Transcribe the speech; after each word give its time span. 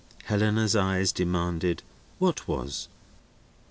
Helena's 0.23 0.75
eyes 0.75 1.11
demanded 1.11 1.83
what 2.17 2.47
was. 2.47 2.87